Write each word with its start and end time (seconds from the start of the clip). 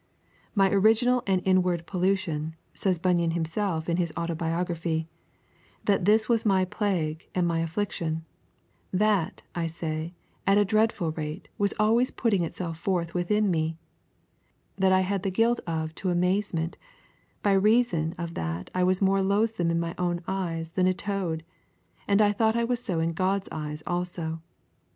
'My 0.55 0.71
original 0.71 1.21
and 1.27 1.43
inward 1.45 1.85
pollution,' 1.85 2.55
says 2.73 2.97
Bunyan 2.97 3.37
himself 3.37 3.87
in 3.87 3.97
his 3.97 4.11
autobiography, 4.17 5.07
'that, 5.85 6.05
that 6.05 6.27
was 6.27 6.43
my 6.43 6.65
plague 6.65 7.29
and 7.35 7.47
my 7.47 7.59
affliction; 7.59 8.25
that, 8.91 9.43
I 9.53 9.67
say, 9.67 10.15
at 10.47 10.57
a 10.57 10.65
dreadful 10.65 11.11
rate 11.11 11.49
was 11.59 11.75
always 11.79 12.09
putting 12.09 12.43
itself 12.43 12.79
forth 12.79 13.13
within 13.13 13.51
me; 13.51 13.77
that 14.75 14.91
I 14.91 15.01
had 15.01 15.21
the 15.21 15.29
guilt 15.29 15.59
of 15.67 15.93
to 15.93 16.09
amazement; 16.09 16.79
by 17.43 17.53
reason 17.53 18.15
of 18.17 18.33
that 18.33 18.71
I 18.73 18.83
was 18.83 19.03
more 19.03 19.21
loathsome 19.21 19.69
in 19.69 19.79
my 19.79 19.93
own 19.99 20.23
eyes 20.27 20.71
than 20.71 20.87
a 20.87 20.95
toad; 20.95 21.43
and 22.07 22.23
I 22.23 22.31
thought 22.31 22.55
I 22.55 22.63
was 22.63 22.83
so 22.83 22.99
in 23.01 23.13
God's 23.13 23.49
eyes 23.51 23.83
also. 23.85 24.41